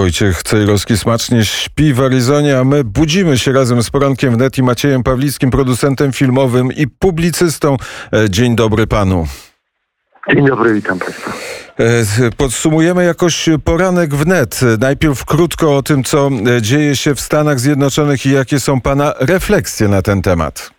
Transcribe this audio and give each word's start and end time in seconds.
Wojciech 0.00 0.42
Cejrowski 0.42 0.96
smacznie 0.96 1.44
śpi 1.44 1.94
w 1.94 2.00
Arizonie, 2.00 2.58
a 2.58 2.64
my 2.64 2.84
budzimy 2.84 3.38
się 3.38 3.52
razem 3.52 3.82
z 3.82 3.90
porankiem 3.90 4.34
wnet 4.34 4.58
i 4.58 4.62
Maciejem 4.62 5.02
Pawlickim, 5.02 5.50
producentem 5.50 6.12
filmowym 6.12 6.72
i 6.72 6.86
publicystą. 6.86 7.76
E, 8.12 8.30
dzień 8.30 8.56
dobry 8.56 8.86
panu. 8.86 9.24
Dzień 10.34 10.46
dobry, 10.46 10.74
witam 10.74 10.98
państwa. 10.98 11.32
E, 11.78 12.30
podsumujemy 12.36 13.04
jakoś 13.04 13.48
poranek 13.64 14.14
wnet. 14.14 14.60
Najpierw 14.80 15.24
krótko 15.24 15.76
o 15.76 15.82
tym, 15.82 16.04
co 16.04 16.28
e, 16.56 16.62
dzieje 16.62 16.96
się 16.96 17.14
w 17.14 17.20
Stanach 17.20 17.60
Zjednoczonych 17.60 18.26
i 18.26 18.30
jakie 18.30 18.60
są 18.60 18.80
pana 18.80 19.14
refleksje 19.20 19.88
na 19.88 20.02
ten 20.02 20.22
temat. 20.22 20.70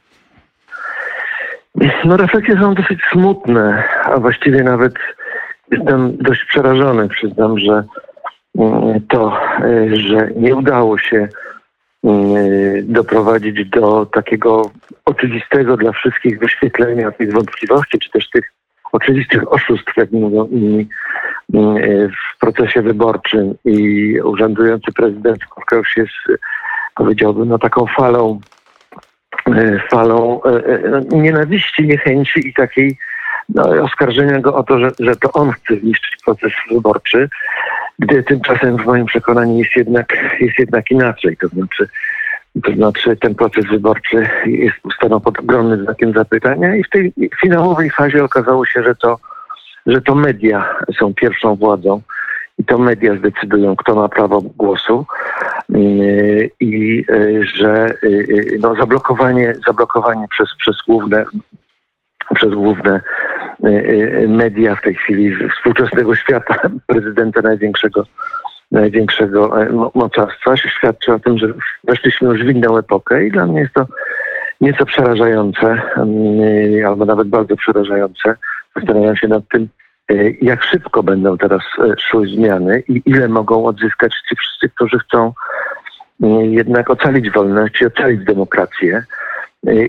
No 2.05 2.17
refleksje 2.17 2.55
są 2.55 2.73
dosyć 2.73 2.99
smutne, 3.11 3.83
a 4.03 4.19
właściwie 4.19 4.63
nawet 4.63 4.93
jestem 5.71 6.17
dość 6.17 6.45
przerażony. 6.45 7.09
Przyznam, 7.09 7.59
że 7.59 7.83
to, 9.09 9.37
e, 9.63 9.95
że 9.95 10.29
nie 10.35 10.55
udało 10.55 10.97
się 10.97 11.27
mm, 12.03 12.35
doprowadzić 12.93 13.69
do 13.69 14.05
takiego 14.05 14.71
oczywistego 15.05 15.77
dla 15.77 15.91
wszystkich 15.91 16.39
wyświetlenia 16.39 17.11
tych 17.11 17.33
wątpliwości, 17.33 17.99
czy 17.99 18.11
też 18.11 18.29
tych 18.29 18.53
oczywistych 18.91 19.53
oszustw, 19.53 19.97
jak 19.97 20.11
mówią 20.11 20.47
inni, 20.47 20.87
mm, 21.53 21.77
e, 21.77 22.09
w 22.09 22.39
procesie 22.39 22.81
wyborczym. 22.81 23.55
I 23.65 24.15
urzędujący 24.21 24.91
prezydent 24.91 25.43
spotkał 25.43 25.85
się 25.85 26.05
z, 26.05 26.31
powiedziałbym, 26.95 27.49
no 27.49 27.59
taką 27.59 27.85
falą 27.85 28.39
E, 29.47 29.79
falą 29.89 30.41
nienawiści, 31.11 31.87
niechęci 31.87 32.47
i 32.47 32.53
takiej 32.53 32.97
no, 33.49 33.63
oskarżenia 33.63 34.39
go 34.39 34.55
o 34.55 34.63
to, 34.63 34.79
że, 34.79 34.91
że 34.99 35.15
to 35.15 35.31
on 35.31 35.51
chce 35.51 35.75
zniszczyć 35.75 36.17
proces 36.25 36.51
wyborczy, 36.71 37.29
gdy 37.99 38.23
tymczasem 38.23 38.77
w 38.77 38.85
moim 38.85 39.05
przekonaniu 39.05 39.57
jest 39.57 39.75
jednak, 39.75 40.13
jest 40.39 40.59
jednak 40.59 40.91
inaczej. 40.91 41.37
To 41.37 41.47
znaczy, 41.47 41.87
to 42.63 42.71
znaczy 42.71 43.17
ten 43.17 43.35
proces 43.35 43.65
wyborczy 43.65 44.29
jest 44.45 44.75
stanął 44.95 45.21
pod 45.21 45.39
ogromnym 45.39 45.83
znakiem 45.83 46.13
zapytania 46.13 46.75
i 46.75 46.83
w 46.83 46.89
tej 46.89 47.13
finałowej 47.41 47.89
fazie 47.89 48.23
okazało 48.23 48.65
się, 48.65 48.83
że 48.83 48.95
to, 48.95 49.17
że 49.85 50.01
to 50.01 50.15
media 50.15 50.75
są 50.99 51.13
pierwszą 51.13 51.55
władzą 51.55 52.01
i 52.57 52.65
to 52.65 52.77
media 52.77 53.15
zdecydują, 53.15 53.75
kto 53.75 53.95
ma 53.95 54.09
prawo 54.09 54.41
głosu 54.41 55.05
i 56.59 57.03
e, 57.09 57.45
że 57.45 57.85
e, 57.85 57.97
no, 58.59 58.75
zablokowanie, 58.75 59.55
zablokowanie 59.67 60.27
przez, 60.29 60.49
przez 60.57 60.75
główne 60.87 61.25
przez 62.35 62.53
główne 62.53 63.01
media 64.27 64.75
w 64.75 64.81
tej 64.81 64.95
chwili 64.95 65.49
współczesnego 65.49 66.15
świata, 66.15 66.55
prezydenta 66.87 67.41
największego, 67.41 68.03
największego 68.71 69.51
mocarstwa, 69.95 70.57
świadczy 70.57 71.13
o 71.13 71.19
tym, 71.19 71.37
że 71.37 71.47
weszliśmy 71.83 72.29
już 72.29 72.43
w 72.43 72.49
inną 72.49 72.77
epokę 72.77 73.25
i 73.25 73.31
dla 73.31 73.45
mnie 73.45 73.59
jest 73.59 73.73
to 73.73 73.85
nieco 74.61 74.85
przerażające, 74.85 75.81
albo 76.87 77.05
nawet 77.05 77.27
bardzo 77.27 77.55
przerażające. 77.55 78.35
Zastanawiam 78.75 79.15
się 79.15 79.27
nad 79.27 79.43
tym, 79.51 79.67
jak 80.41 80.63
szybko 80.63 81.03
będą 81.03 81.37
teraz 81.37 81.61
szły 81.99 82.27
zmiany 82.27 82.83
i 82.87 83.01
ile 83.05 83.27
mogą 83.27 83.65
odzyskać 83.65 84.13
ci 84.29 84.35
wszyscy, 84.35 84.69
którzy 84.69 84.99
chcą 84.99 85.33
jednak 86.41 86.89
ocalić 86.89 87.31
wolność 87.31 87.81
i 87.81 87.85
ocalić 87.85 88.25
demokrację. 88.25 89.03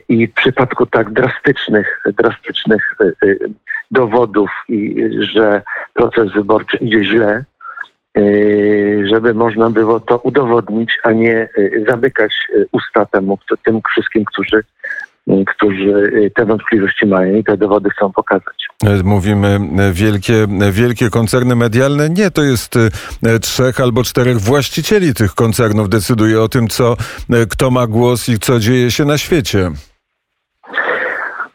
I 0.09 0.27
w 0.27 0.33
przypadku 0.33 0.87
tak 0.87 1.13
drastycznych, 1.13 2.03
drastycznych 2.19 2.97
y, 3.01 3.27
y, 3.27 3.39
dowodów, 3.91 4.51
i, 4.69 5.09
że 5.21 5.63
proces 5.95 6.33
wyborczy 6.33 6.77
idzie 6.77 7.05
źle, 7.05 7.45
y, 8.19 9.05
żeby 9.09 9.35
można 9.35 9.71
było 9.71 10.01
to 10.01 10.19
udowodnić, 10.19 10.99
a 11.03 11.13
nie 11.13 11.49
zamykać 11.89 12.49
usta 12.73 13.07
temu, 13.07 13.39
tym 13.65 13.81
wszystkim, 13.91 14.25
którzy 14.25 14.65
którzy 15.47 16.31
te 16.35 16.47
wątpliwości 16.47 17.07
mają 17.07 17.35
i 17.35 17.45
te 17.45 17.57
dowody 17.57 17.91
chcą 17.91 18.13
pokazać. 18.13 18.67
Mówimy 19.05 19.61
wielkie, 19.93 20.47
wielkie 20.71 21.11
koncerny 21.11 21.57
medialne. 21.57 22.11
Nie, 22.11 22.31
to 22.31 22.43
jest 22.43 22.77
e, 23.23 23.39
trzech 23.39 23.81
albo 23.81 24.03
czterech 24.03 24.41
właścicieli 24.41 25.15
tych 25.15 25.35
koncernów 25.35 25.89
decyduje 25.89 26.43
o 26.43 26.49
tym, 26.49 26.69
co, 26.69 26.97
e, 27.31 27.47
kto 27.47 27.71
ma 27.71 27.87
głos 27.87 28.29
i 28.29 28.39
co 28.39 28.59
dzieje 28.59 28.91
się 28.91 29.05
na 29.05 29.19
świecie. 29.19 29.71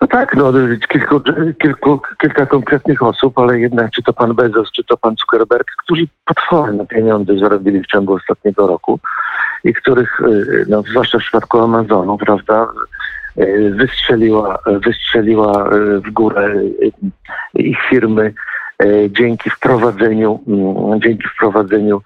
No 0.01 0.07
tak, 0.07 0.35
no, 0.35 0.53
kilku, 0.89 1.21
kilku, 1.61 2.01
kilka 2.21 2.45
konkretnych 2.45 3.03
osób, 3.03 3.39
ale 3.39 3.59
jednak 3.59 3.91
czy 3.91 4.03
to 4.03 4.13
pan 4.13 4.33
Bezos, 4.33 4.71
czy 4.71 4.83
to 4.83 4.97
pan 4.97 5.15
Zuckerberg, 5.19 5.67
którzy 5.83 6.07
potworne 6.25 6.87
pieniądze 6.87 7.37
zarobili 7.37 7.81
w 7.81 7.87
ciągu 7.87 8.13
ostatniego 8.13 8.67
roku 8.67 8.99
i 9.63 9.73
których, 9.73 10.21
e, 10.21 10.25
no, 10.69 10.81
zwłaszcza 10.81 11.17
w 11.17 11.21
przypadku 11.21 11.59
Amazonu, 11.59 12.17
prawda, 12.17 12.67
E, 12.67 12.96
wystrzeliła, 13.71 14.59
wystrzeliła 14.65 15.69
e, 15.69 15.99
w 15.99 16.11
górę 16.11 16.53
e, 17.55 17.61
ich 17.61 17.77
firmy 17.89 18.33
dzięki 19.09 19.49
wprowadzeniu, 19.49 20.39
mm, 20.47 21.01
dzięki 21.01 21.27
wprowadzeniu 21.27 22.01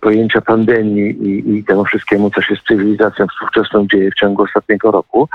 pojęcia 0.00 0.40
pandemii 0.40 1.10
i, 1.10 1.56
i 1.56 1.64
temu 1.64 1.84
wszystkiemu, 1.84 2.30
co 2.30 2.42
się 2.42 2.56
z 2.56 2.62
cywilizacją 2.62 3.26
współczesną 3.26 3.86
dzieje 3.86 4.10
w 4.10 4.14
ciągu 4.14 4.42
ostatniego 4.42 4.90
roku. 4.90 5.28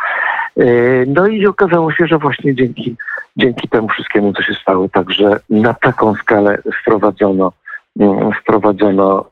No 1.07 1.27
i 1.27 1.47
okazało 1.47 1.91
się, 1.91 2.07
że 2.07 2.17
właśnie 2.17 2.55
dzięki, 2.55 2.95
dzięki 3.37 3.69
temu 3.69 3.87
wszystkiemu, 3.87 4.33
co 4.33 4.41
się 4.41 4.53
stało, 4.53 4.89
także 4.89 5.39
na 5.49 5.73
taką 5.73 6.15
skalę 6.15 6.57
wprowadzono, 6.81 7.51
mm, 7.99 8.31
wprowadzono 8.41 9.25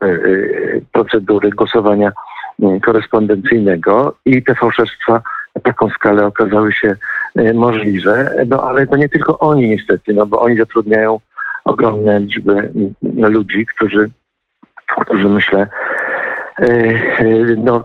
procedury 0.91 1.49
głosowania 1.49 2.11
mm, 2.61 2.79
korespondencyjnego 2.79 4.15
i 4.25 4.43
te 4.43 4.55
fałszerstwa 4.55 5.21
taką 5.63 5.89
skalę 5.89 6.25
okazały 6.25 6.73
się 6.73 6.95
e, 7.35 7.53
możliwe. 7.53 8.45
No 8.47 8.63
ale 8.63 8.87
to 8.87 8.95
nie 8.95 9.09
tylko 9.09 9.39
oni 9.39 9.69
niestety, 9.69 10.13
no 10.13 10.25
bo 10.25 10.41
oni 10.41 10.57
zatrudniają 10.57 11.19
ogromne 11.65 12.19
liczby 12.19 12.71
ludzi, 13.13 13.65
którzy, 13.65 14.09
którzy 15.01 15.29
myślę, 15.29 15.67
e, 16.59 16.63
e, 16.63 17.25
no, 17.57 17.83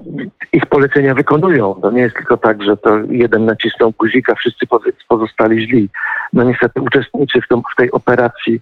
ich 0.53 0.67
polecenia 0.67 1.15
wykonują. 1.15 1.75
To 1.75 1.91
nie 1.91 2.03
jest 2.03 2.17
tylko 2.17 2.37
tak, 2.37 2.63
że 2.63 2.77
to 2.77 2.99
jeden 3.09 3.45
nacisnął 3.45 3.93
guzika, 3.99 4.35
wszyscy 4.35 4.67
pozostali 5.09 5.67
źli. 5.67 5.89
No 6.33 6.45
niestety 6.45 6.81
uczestniczy 6.81 7.41
w, 7.41 7.49
tą, 7.49 7.63
w 7.73 7.77
tej 7.77 7.91
operacji 7.91 8.61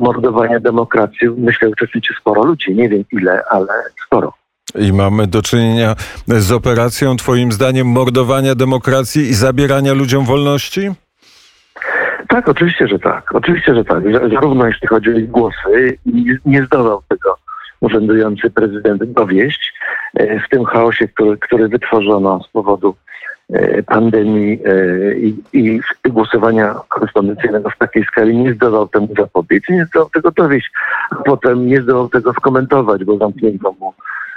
mordowania 0.00 0.60
demokracji, 0.60 1.28
myślę, 1.36 1.68
uczestniczy 1.68 2.14
sporo 2.20 2.44
ludzi. 2.44 2.74
Nie 2.74 2.88
wiem 2.88 3.04
ile, 3.12 3.42
ale 3.50 3.72
sporo. 4.06 4.32
I 4.78 4.92
mamy 4.92 5.26
do 5.26 5.42
czynienia 5.42 5.94
z 6.26 6.52
operacją, 6.52 7.16
Twoim 7.16 7.52
zdaniem, 7.52 7.86
mordowania 7.86 8.54
demokracji 8.54 9.22
i 9.22 9.34
zabierania 9.34 9.92
ludziom 9.92 10.24
wolności? 10.24 10.90
Tak, 12.28 12.48
oczywiście, 12.48 12.88
że 12.88 12.98
tak. 12.98 13.34
Oczywiście, 13.34 13.74
że 13.74 13.84
tak. 13.84 14.02
Zarówno 14.34 14.66
jeśli 14.66 14.88
chodzi 14.88 15.10
o 15.10 15.12
ich 15.12 15.30
głosy, 15.30 15.98
nie 16.44 16.64
zdołał 16.64 17.02
tego 17.08 17.36
urzędujący 17.80 18.50
prezydent 18.50 19.04
dowieść 19.04 19.72
e, 20.14 20.40
w 20.40 20.48
tym 20.48 20.64
chaosie, 20.64 21.08
który, 21.08 21.38
który 21.38 21.68
wytworzono 21.68 22.40
z 22.42 22.48
powodu 22.48 22.94
e, 23.52 23.82
pandemii 23.82 24.60
e, 24.64 25.14
i, 25.14 25.36
i 25.52 25.80
głosowania 26.10 26.74
korespondencyjnego 26.88 27.70
w 27.70 27.78
takiej 27.78 28.04
skali 28.04 28.36
nie 28.36 28.54
zdołał 28.54 28.88
temu 28.88 29.08
zapobiec, 29.18 29.64
nie 29.68 29.84
zdołał 29.84 30.10
tego 30.10 30.30
dowieść, 30.30 30.70
a 31.10 31.14
potem 31.16 31.66
nie 31.66 31.82
zdołał 31.82 32.08
tego 32.08 32.32
skomentować, 32.32 33.04
bo 33.04 33.18
zamknięto 33.18 33.74
mu 33.80 33.94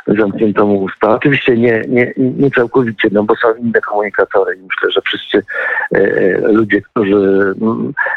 zamknięto 0.08 0.66
mu 0.66 0.84
usta. 0.84 1.10
Oczywiście 1.10 1.58
nie, 1.58 1.84
nie, 1.88 2.14
nie 2.18 2.52
całkowicie, 2.52 3.10
no 3.12 3.24
bo 3.24 3.36
są 3.36 3.56
inne 3.56 3.82
komunikatory 3.82 4.56
i 4.56 4.60
myślę, 4.62 4.92
że 4.92 5.02
wszyscy 5.02 5.44
e, 5.96 5.98
e 5.98 6.38
ludzie, 6.52 6.82
którzy 6.82 7.54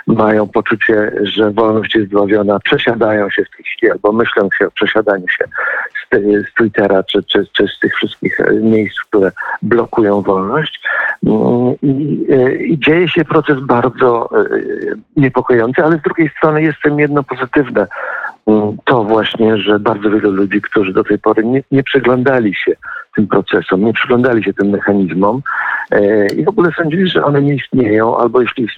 mają 0.07 0.49
poczucie, 0.49 1.13
że 1.23 1.51
wolność 1.51 1.95
jest 1.95 2.11
zbawiona, 2.11 2.59
przesiadają 2.61 3.31
się 3.31 3.45
w 3.45 3.57
tej 3.57 3.65
chwili 3.65 3.93
albo 3.93 4.13
myślą 4.13 4.49
się 4.59 4.67
o 4.67 4.71
przesiadaniu 4.71 5.29
się 5.29 5.45
z, 6.13 6.49
z 6.49 6.55
Twittera 6.55 7.03
czy, 7.03 7.23
czy, 7.23 7.47
czy 7.53 7.69
z 7.69 7.79
tych 7.81 7.95
wszystkich 7.95 8.41
e, 8.41 8.53
miejsc, 8.53 9.01
które 9.01 9.33
blokują 9.63 10.23
wolność. 10.23 10.81
Mm, 11.27 11.75
I, 11.83 12.27
I, 12.73 12.79
dzieje 12.79 13.09
się 13.09 13.25
proces 13.25 13.61
bardzo 13.61 14.31
niepokojący, 15.17 15.85
ale 15.85 15.99
z 15.99 16.03
drugiej 16.03 16.31
strony 16.39 16.63
jest 16.63 16.79
tym 16.83 16.99
jedno 16.99 17.23
pozytywne 17.23 17.87
to 18.85 19.05
właśnie, 19.05 19.59
że 19.59 19.79
bardzo 19.79 20.11
wielu 20.11 20.31
ludzi, 20.31 20.61
którzy 20.61 20.93
do 20.93 21.05
tej 21.05 21.19
pory 21.19 21.45
nie, 21.45 21.63
nie 21.71 21.83
przyglądali 21.83 22.55
się 22.55 22.73
tym 23.17 23.27
procesom, 23.27 23.85
nie 23.85 23.93
przyglądali 23.93 24.45
się 24.45 24.53
tym 24.53 24.69
mechanizmom 24.69 25.43
e, 25.91 26.27
i 26.27 26.45
w 26.45 26.49
ogóle 26.49 26.71
sądzili, 26.77 27.09
że 27.09 27.25
one 27.25 27.43
nie 27.43 27.55
istnieją, 27.55 28.19
albo 28.19 28.41
jeśli 28.41 28.69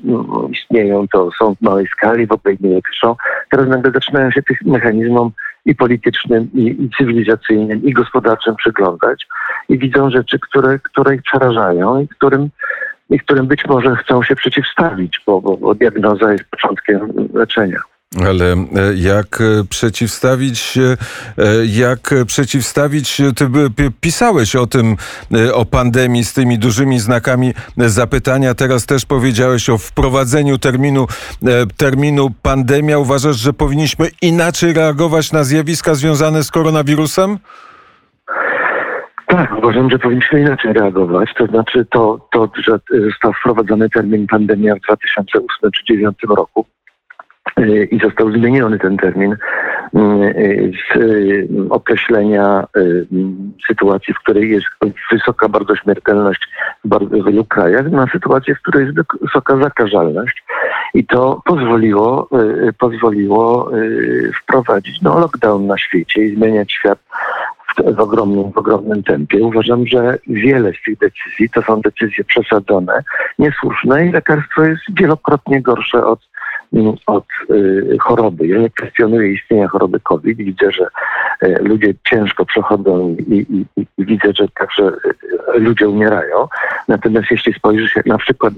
istnieją, 0.50 1.08
to 1.08 1.30
są 1.38 1.54
w 1.54 1.60
małej 1.60 1.86
skali, 1.86 2.26
w 2.26 2.32
ogóle 2.32 2.54
nie 2.60 2.82
piszą. 2.82 3.16
Teraz 3.50 3.68
nagle 3.68 3.90
zaczynają 3.90 4.30
się 4.30 4.42
tych 4.42 4.62
mechanizmom 4.62 5.30
i 5.64 5.74
politycznym, 5.74 6.50
i, 6.54 6.66
i 6.66 6.90
cywilizacyjnym, 6.98 7.84
i 7.84 7.92
gospodarczym 7.92 8.56
przyglądać 8.56 9.26
i 9.68 9.78
widzą 9.78 10.10
rzeczy, 10.10 10.38
które, 10.38 10.78
które 10.78 11.14
ich 11.14 11.22
przerażają 11.22 12.00
i 12.00 12.08
którym 12.08 12.50
i 13.10 13.18
którym 13.18 13.46
być 13.46 13.66
może 13.66 13.96
chcą 13.96 14.22
się 14.22 14.36
przeciwstawić, 14.36 15.20
bo, 15.26 15.40
bo, 15.40 15.56
bo 15.56 15.74
diagnoza 15.74 16.32
jest 16.32 16.44
początkiem 16.44 17.28
leczenia. 17.34 17.80
Ale 18.16 18.52
e, 18.52 18.56
jak 18.94 19.40
e, 19.40 19.64
przeciwstawić 19.70 20.78
e, 20.78 20.96
jak 21.66 22.14
przeciwstawić, 22.26 23.08
się- 23.08 23.32
ty 23.34 23.48
by- 23.48 23.70
pi- 23.70 23.90
pisałeś 24.00 24.56
o 24.56 24.66
tym, 24.66 24.96
o 25.54 25.64
pandemii 25.64 26.24
z 26.24 26.32
tymi 26.34 26.58
dużymi 26.58 26.98
znakami 27.00 27.54
zapytania, 27.76 28.54
teraz 28.54 28.86
też 28.86 29.06
powiedziałeś 29.06 29.70
o 29.70 29.78
wprowadzeniu 29.78 30.58
terminu, 30.58 31.06
terminu 31.76 32.30
pandemia. 32.42 32.98
Uważasz, 32.98 33.36
że 33.36 33.52
powinniśmy 33.52 34.08
inaczej 34.22 34.72
reagować 34.72 35.32
na 35.32 35.44
zjawiska 35.44 35.94
związane 35.94 36.44
z 36.44 36.50
koronawirusem? 36.50 37.38
Tak, 39.26 39.58
uważam, 39.58 39.90
że 39.90 39.98
powinniśmy 39.98 40.40
inaczej 40.40 40.72
reagować. 40.72 41.30
To 41.38 41.46
znaczy 41.46 41.86
to, 41.90 42.28
to 42.32 42.50
że 42.56 42.78
został 43.10 43.32
wprowadzony 43.32 43.90
termin 43.90 44.26
pandemia 44.26 44.74
w 44.74 44.80
2008 44.80 45.44
czy 45.72 45.84
2009 45.84 46.16
roku 46.36 46.66
i 47.90 47.98
został 48.04 48.32
zmieniony 48.32 48.78
ten 48.78 48.96
termin 48.96 49.36
yy, 49.92 50.72
z 50.72 50.96
yy, 50.96 51.48
określenia 51.70 52.66
sytuacji, 53.68 54.14
w 54.14 54.18
której 54.18 54.50
jest 54.50 54.66
wysoka 55.12 55.48
bardzo 55.48 55.76
śmiertelność 55.76 56.48
w 56.84 57.24
wielu 57.24 57.44
krajach, 57.44 57.90
na 57.90 58.06
sytuację, 58.06 58.54
w 58.54 58.62
której 58.62 58.86
jest 58.86 58.98
wysoka 59.20 59.56
zakażalność. 59.56 60.44
I 60.94 61.06
to 61.06 61.42
pozwoliło, 61.44 62.28
pozwoliło 62.78 63.70
wprowadzić 64.42 65.02
no, 65.02 65.20
lockdown 65.20 65.66
na 65.66 65.78
świecie 65.78 66.24
i 66.24 66.36
zmieniać 66.36 66.72
świat 66.72 66.98
w, 67.96 68.00
ogromnym, 68.00 68.52
w 68.52 68.58
ogromnym 68.58 69.02
tempie. 69.02 69.42
Uważam, 69.42 69.86
że 69.86 70.18
wiele 70.26 70.72
z 70.72 70.82
tych 70.84 70.98
decyzji 70.98 71.50
to 71.50 71.62
są 71.62 71.80
decyzje 71.80 72.24
przesadzone, 72.24 73.02
niesłuszne 73.38 74.06
i 74.06 74.12
lekarstwo 74.12 74.64
jest 74.64 74.82
wielokrotnie 75.00 75.62
gorsze 75.62 76.06
od, 76.06 76.20
od 77.06 77.24
y, 77.50 77.96
choroby. 78.00 78.46
Ja 78.46 78.58
nie 78.58 78.70
kwestionuję 78.70 79.32
istnienia 79.32 79.68
choroby 79.68 80.00
COVID. 80.00 80.38
Widzę, 80.38 80.72
że 80.72 80.86
y, 81.42 81.58
ludzie 81.62 81.94
ciężko 82.10 82.44
przechodzą 82.44 83.16
i, 83.18 83.46
i, 83.76 83.86
i 83.98 84.04
widzę, 84.04 84.32
że 84.34 84.48
także 84.48 84.82
y, 85.54 85.58
ludzie 85.58 85.88
umierają. 85.88 86.48
Natomiast 86.88 87.30
jeśli 87.30 87.54
spojrzy 87.54 87.88
się 87.88 88.02
na 88.06 88.18
przykład 88.18 88.54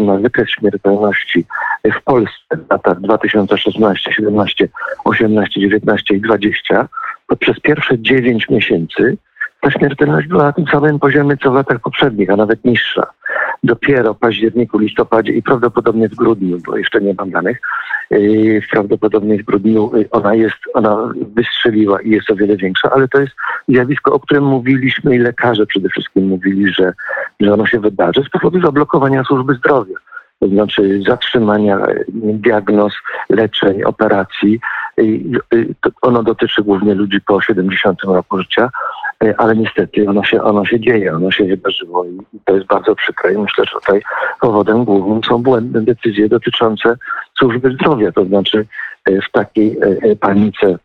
na 0.00 0.16
wykres 0.16 0.50
śmiertelności 0.50 1.44
w 1.84 2.02
Polsce 2.04 2.56
w 2.66 2.70
latach 2.70 3.00
2016, 3.00 4.12
17, 4.12 4.68
18, 5.04 5.60
19 5.60 6.14
i 6.14 6.20
20, 6.20 6.88
to 7.28 7.36
przez 7.36 7.60
pierwsze 7.60 7.98
9 7.98 8.48
miesięcy 8.48 9.16
ta 9.62 9.70
śmiertelność 9.70 10.28
była 10.28 10.42
na 10.42 10.52
tym 10.52 10.66
samym 10.66 10.98
poziomie, 10.98 11.36
co 11.36 11.50
w 11.50 11.54
latach 11.54 11.80
poprzednich, 11.80 12.30
a 12.30 12.36
nawet 12.36 12.64
niższa. 12.64 13.06
Dopiero 13.62 14.14
w 14.14 14.18
październiku, 14.18 14.78
listopadzie 14.78 15.32
i 15.32 15.42
prawdopodobnie 15.42 16.08
w 16.08 16.14
grudniu, 16.14 16.58
bo 16.66 16.76
jeszcze 16.76 17.00
nie 17.00 17.14
mam 17.14 17.30
danych, 17.30 17.60
yy, 18.10 18.62
prawdopodobnie 18.70 19.38
w 19.38 19.42
grudniu 19.42 19.90
yy, 19.94 20.08
ona 20.10 20.34
jest, 20.34 20.56
ona 20.74 21.12
wystrzeliła 21.34 22.00
i 22.00 22.10
jest 22.10 22.30
o 22.30 22.34
wiele 22.34 22.56
większa, 22.56 22.90
ale 22.90 23.08
to 23.08 23.20
jest 23.20 23.32
zjawisko, 23.68 24.12
o 24.12 24.20
którym 24.20 24.44
mówiliśmy 24.44 25.16
i 25.16 25.18
lekarze 25.18 25.66
przede 25.66 25.88
wszystkim 25.88 26.26
mówili, 26.26 26.72
że, 26.72 26.92
że 27.40 27.52
ono 27.54 27.66
się 27.66 27.80
wydarzy 27.80 28.22
z 28.22 28.30
powodu 28.30 28.60
zablokowania 28.60 29.24
służby 29.24 29.54
zdrowia 29.54 29.96
to 30.42 30.48
znaczy 30.48 31.00
zatrzymania 31.08 31.78
e, 31.78 32.04
diagnoz, 32.14 32.92
leczeń, 33.28 33.82
operacji. 33.82 34.60
Ono 36.02 36.22
dotyczy 36.22 36.62
głównie 36.62 36.94
ludzi 36.94 37.20
po 37.20 37.40
70 37.40 38.02
roku 38.02 38.38
życia, 38.38 38.70
ale 39.38 39.56
niestety 39.56 40.08
ono 40.08 40.24
się, 40.24 40.42
ono 40.42 40.64
się 40.64 40.80
dzieje, 40.80 41.16
ono 41.16 41.30
się 41.30 41.44
wydarzyło 41.44 42.04
i 42.04 42.18
to 42.44 42.54
jest 42.54 42.66
bardzo 42.66 42.94
przykre 42.94 43.34
i 43.34 43.38
myślę, 43.38 43.64
że 43.64 43.72
tutaj 43.72 44.02
powodem 44.40 44.84
głównym 44.84 45.24
są 45.24 45.42
błędne 45.42 45.82
decyzje 45.82 46.28
dotyczące 46.28 46.96
służby 47.38 47.72
zdrowia, 47.72 48.12
to 48.12 48.24
znaczy 48.24 48.66
e, 49.04 49.20
w 49.22 49.30
takiej 49.32 49.78
panice 50.20 50.78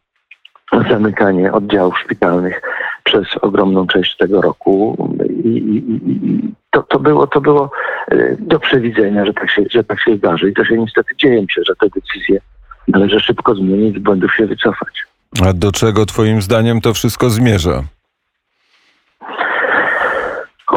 zamykanie 0.89 1.53
oddziałów 1.53 1.99
szpitalnych 1.99 2.61
przez 3.03 3.27
ogromną 3.41 3.87
część 3.87 4.17
tego 4.17 4.41
roku 4.41 4.97
i, 5.43 5.47
i, 5.47 5.77
i 6.11 6.53
to, 6.69 6.83
to, 6.83 6.99
było, 6.99 7.27
to 7.27 7.41
było 7.41 7.71
e, 8.11 8.35
do 8.39 8.59
przewidzenia, 8.59 9.25
że 9.25 9.33
tak, 9.33 9.51
się, 9.51 9.63
że 9.71 9.83
tak 9.83 10.01
się 10.01 10.17
zdarzy 10.17 10.49
i 10.49 10.53
to 10.53 10.65
się 10.65 10.77
niestety 10.77 11.15
dzieje. 11.17 11.41
Myślę, 11.41 11.63
że 11.67 11.75
te 11.75 11.87
decyzje 11.89 12.39
należy 12.87 13.19
szybko 13.19 13.55
zmienić, 13.55 13.95
z 13.95 13.99
błędów 13.99 14.35
się 14.35 14.45
wycofać. 14.45 15.03
A 15.45 15.53
do 15.53 15.71
czego 15.71 16.05
twoim 16.05 16.41
zdaniem 16.41 16.81
to 16.81 16.93
wszystko 16.93 17.29
zmierza? 17.29 17.83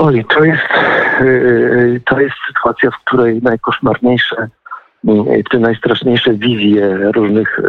Oj, 0.03 0.25
to 0.25 0.45
jest, 0.45 0.73
e, 0.73 1.25
e, 1.25 2.01
to 2.07 2.21
jest 2.21 2.35
sytuacja, 2.49 2.91
w 2.91 3.05
której 3.05 3.43
najkoszmarniejsze 3.43 4.49
te 5.51 5.59
najstraszniejsze 5.59 6.35
wizje 6.35 6.97
różnych 7.15 7.61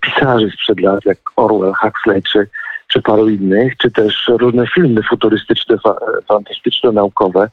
pisarzy 0.00 0.50
sprzed 0.50 0.80
lat, 0.80 1.04
jak 1.04 1.18
Orwell, 1.36 1.72
Huxley 1.72 2.22
czy, 2.22 2.48
czy 2.86 3.02
paru 3.02 3.28
innych, 3.28 3.76
czy 3.76 3.90
też 3.90 4.30
różne 4.38 4.66
filmy 4.66 5.02
futurystyczne, 5.02 5.78
fa 5.78 5.96
fantastyczne, 6.28 6.92
naukowe 6.92 7.48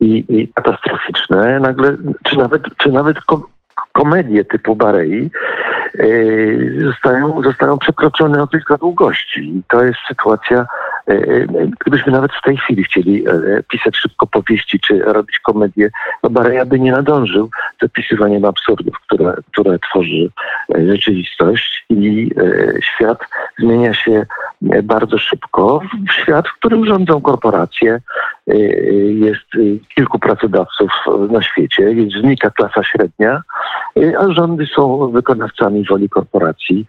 i, 0.00 0.24
i, 0.28 0.48
katastroficzne, 0.48 1.60
nagle, 1.60 1.96
czy 2.24 2.36
nawet, 2.36 2.62
czy 2.76 2.88
nawet 2.92 3.20
kom 3.20 3.42
komedie 3.92 4.44
typu 4.44 4.76
Barei 4.76 5.30
zostają, 6.84 7.42
zostają 7.42 7.78
przekroczone 7.78 8.42
o 8.42 8.46
kilka 8.46 8.76
długości. 8.76 9.40
I 9.40 9.62
to 9.68 9.84
jest 9.84 9.98
sytuacja, 10.08 10.66
gdybyśmy 11.80 12.12
nawet 12.12 12.32
w 12.32 12.42
tej 12.42 12.56
chwili 12.56 12.84
chcieli 12.84 13.22
yy, 13.22 13.64
pisać 13.68 13.96
szybko 13.96 14.26
powieści, 14.26 14.80
czy 14.80 14.98
robić 14.98 15.38
komedię, 15.38 15.90
no 16.22 16.30
Bareja 16.30 16.64
by 16.64 16.80
nie 16.80 16.92
nadążył 16.92 17.50
z 17.80 17.84
opisywaniem 17.84 18.44
absurdów, 18.44 18.94
które, 19.06 19.34
które 19.52 19.78
tworzy 19.78 20.30
rzeczywistość 20.88 21.86
i 21.90 22.30
świat 22.80 23.18
zmienia 23.58 23.94
się 23.94 24.26
bardzo 24.82 25.18
szybko 25.18 25.80
w 26.08 26.12
świat, 26.12 26.48
w 26.48 26.54
którym 26.54 26.86
rządzą 26.86 27.20
korporacje, 27.20 28.00
jest 29.06 29.46
kilku 29.94 30.18
pracodawców 30.18 30.90
na 31.30 31.42
świecie, 31.42 31.94
znika 32.20 32.50
klasa 32.50 32.84
średnia, 32.84 33.42
a 34.18 34.32
rządy 34.32 34.66
są 34.66 35.10
wykonawcami 35.10 35.84
woli 35.84 36.08
korporacji. 36.08 36.86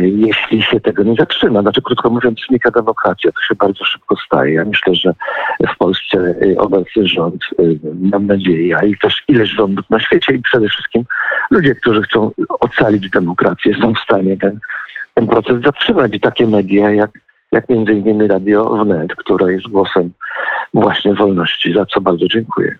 Jeśli 0.00 0.62
się 0.62 0.80
tego 0.80 1.02
nie 1.02 1.14
zatrzyma, 1.14 1.62
znaczy 1.62 1.82
krótko 1.82 2.10
mówiąc, 2.10 2.40
znika 2.48 2.70
demokracja, 2.70 3.32
to 3.32 3.40
się 3.40 3.54
bardzo 3.54 3.84
szybko 3.84 4.16
staje. 4.26 4.54
Ja 4.54 4.64
myślę, 4.64 4.94
że 4.94 5.14
w 5.74 5.76
Polsce 5.78 6.34
obecny 6.56 7.06
rząd, 7.06 7.44
mam 8.00 8.26
nadzieję, 8.26 8.76
a 8.76 8.84
i 8.84 8.98
też 8.98 9.22
ileś 9.28 9.50
rządów 9.50 9.90
na 9.90 10.00
świecie 10.00 10.34
i 10.34 10.42
przede 10.42 10.68
wszystkim 10.68 11.04
ludzie, 11.50 11.74
którzy 11.74 12.02
chcą 12.02 12.30
ocalić 12.60 13.10
demokrację, 13.10 13.74
są 13.80 13.94
w 13.94 13.98
stanie 13.98 14.36
ten 14.36 14.60
ten 15.14 15.26
proces 15.26 15.62
zatrzymać. 15.62 16.14
I 16.14 16.20
takie 16.20 16.46
media 16.46 16.90
jak, 16.90 17.10
jak 17.52 17.68
między 17.68 17.92
innymi 17.92 18.28
Radio 18.28 18.84
Wnet, 18.84 19.14
które 19.14 19.52
jest 19.52 19.68
głosem 19.68 20.10
właśnie 20.74 21.14
wolności, 21.14 21.74
za 21.74 21.86
co 21.86 22.00
bardzo 22.00 22.26
dziękuję. 22.28 22.78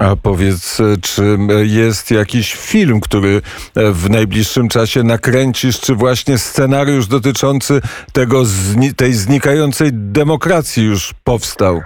A 0.00 0.16
powiedz, 0.22 0.82
czy 1.02 1.22
jest 1.62 2.10
jakiś 2.10 2.54
film, 2.54 3.00
który 3.00 3.40
w 3.92 4.10
najbliższym 4.10 4.68
czasie 4.68 5.02
nakręcisz, 5.02 5.80
czy 5.80 5.94
właśnie 5.94 6.38
scenariusz 6.38 7.06
dotyczący 7.06 7.80
tego, 8.12 8.42
tej 8.96 9.12
znikającej 9.12 9.90
demokracji 9.92 10.84
już 10.86 11.14
powstał? 11.24 11.80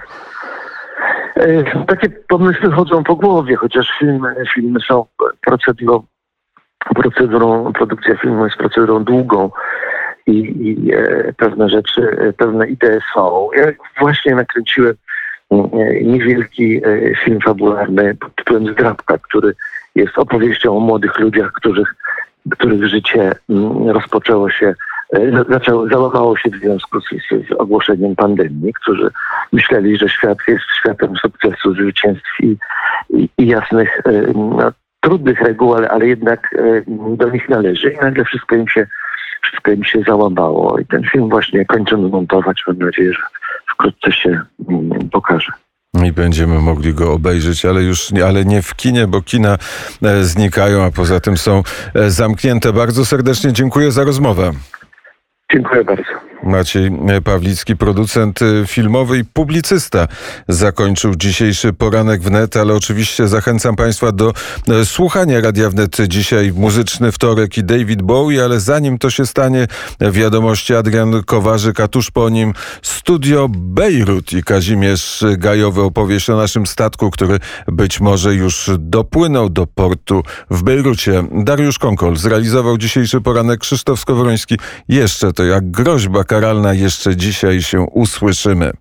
Takie 1.87 2.09
pomysły 2.09 2.71
chodzą 2.71 3.03
po 3.03 3.15
głowie, 3.15 3.55
chociaż 3.55 3.87
filmy, 3.99 4.35
filmy 4.53 4.79
są 4.87 5.05
procedurą 5.45 6.03
procedurą, 6.95 7.73
produkcja 7.73 8.15
filmu 8.17 8.45
jest 8.45 8.57
procedurą 8.57 9.03
długą 9.03 9.51
i, 10.27 10.37
i 10.37 10.93
e, 10.93 11.33
pewne 11.37 11.69
rzeczy, 11.69 12.01
e, 12.01 12.33
pewne 12.33 12.67
idee 12.67 12.99
są. 13.13 13.49
Ja 13.55 13.65
właśnie 13.99 14.35
nakręciłem 14.35 14.91
e, 14.91 15.10
niewielki 16.01 16.81
e, 16.85 17.15
film 17.15 17.39
fabularny 17.45 18.15
pod 18.15 18.35
tytułem 18.35 18.73
Zdrabka, 18.73 19.17
który 19.17 19.53
jest 19.95 20.17
opowieścią 20.17 20.77
o 20.77 20.79
młodych 20.79 21.19
ludziach, 21.19 21.51
których, 21.51 21.95
których 22.49 22.87
życie 22.87 23.31
m, 23.49 23.89
rozpoczęło 23.89 24.49
się 24.49 24.75
e, 25.13 25.43
zaczęło, 25.49 25.87
załamało 25.87 26.37
się 26.37 26.49
w 26.49 26.55
związku 26.55 27.01
z, 27.01 27.05
z, 27.49 27.51
ogłoszeniem 27.51 28.15
pandemii, 28.15 28.73
którzy 28.73 29.09
myśleli, 29.51 29.97
że 29.97 30.09
świat 30.09 30.37
jest 30.47 30.65
światem 30.79 31.15
sukcesu, 31.15 31.73
zwycięstw 31.73 32.39
i, 32.39 32.57
i, 33.09 33.29
i 33.37 33.47
jasnych 33.47 34.01
e, 34.05 34.11
no, 34.35 34.71
trudnych 34.99 35.41
reguł, 35.41 35.73
ale, 35.73 35.89
ale 35.89 36.07
jednak 36.07 36.55
e, 36.57 36.81
do 37.15 37.29
nich 37.29 37.49
należy 37.49 37.91
i 37.91 37.97
nagle 37.97 38.25
wszystko 38.25 38.55
im 38.55 38.67
się 38.67 38.87
wszystko 39.43 39.71
im 39.71 39.83
się 39.83 40.01
załamało 40.07 40.79
i 40.79 40.85
ten 40.85 41.03
film 41.03 41.29
właśnie 41.29 41.65
kończymy 41.65 42.09
montować. 42.09 42.63
Mam 42.67 42.77
nadzieję, 42.77 43.13
że 43.13 43.21
wkrótce 43.81 44.11
się 44.11 44.41
mm, 44.69 45.09
pokaże. 45.09 45.51
I 46.05 46.11
będziemy 46.11 46.59
mogli 46.59 46.93
go 46.93 47.13
obejrzeć, 47.13 47.65
ale 47.65 47.83
już 47.83 48.11
nie, 48.11 48.25
ale 48.25 48.45
nie 48.45 48.61
w 48.61 48.75
kinie, 48.75 49.07
bo 49.07 49.21
kina 49.21 49.57
e, 50.03 50.23
znikają, 50.23 50.83
a 50.83 50.91
poza 50.91 51.19
tym 51.19 51.37
są 51.37 51.63
e, 51.95 52.09
zamknięte. 52.09 52.73
Bardzo 52.73 53.05
serdecznie 53.05 53.53
dziękuję 53.53 53.91
za 53.91 54.03
rozmowę. 54.03 54.51
Dziękuję 55.53 55.83
bardzo. 55.83 56.30
Maciej 56.43 56.91
Pawlicki, 57.23 57.75
producent 57.75 58.41
y, 58.41 58.63
filmowy 58.67 59.17
i 59.17 59.25
publicysta, 59.25 60.07
zakończył 60.47 61.15
dzisiejszy 61.15 61.73
poranek 61.73 62.21
wnet, 62.21 62.57
ale 62.57 62.73
oczywiście 62.73 63.27
zachęcam 63.27 63.75
Państwa 63.75 64.11
do 64.11 64.33
e, 64.69 64.85
słuchania 64.85 65.41
Radia 65.41 65.69
Wnet 65.69 65.97
dzisiaj 66.07 66.53
muzyczny 66.55 67.11
wtorek 67.11 67.57
i 67.57 67.63
David 67.63 68.01
Bowie, 68.01 68.43
ale 68.43 68.59
zanim 68.59 68.97
to 68.97 69.09
się 69.09 69.25
stanie, 69.25 69.67
wiadomości 70.11 70.75
Adrian 70.75 71.23
Kowarzyk, 71.23 71.79
a 71.79 71.87
tuż 71.87 72.11
po 72.11 72.29
nim 72.29 72.53
studio 72.81 73.47
Bejrut 73.49 74.33
i 74.33 74.43
Kazimierz 74.43 75.23
Gajowy 75.37 75.81
opowieść 75.81 76.29
o 76.29 76.37
naszym 76.37 76.67
statku, 76.67 77.11
który 77.11 77.39
być 77.67 77.99
może 77.99 78.35
już 78.35 78.69
dopłynął 78.79 79.49
do 79.49 79.67
portu 79.67 80.23
w 80.49 80.63
Bejrucie. 80.63 81.23
Dariusz 81.31 81.79
Konkol 81.79 82.17
zrealizował 82.17 82.77
dzisiejszy 82.77 83.21
poranek 83.21 83.59
Krzysztof 83.59 83.99
Skowroński. 83.99 84.57
Jeszcze 84.87 85.33
to 85.33 85.43
jak 85.43 85.71
groźba 85.71 86.23
karalna, 86.31 86.73
jeszcze 86.73 87.15
dzisiaj 87.15 87.61
się 87.61 87.81
usłyszymy. 87.81 88.71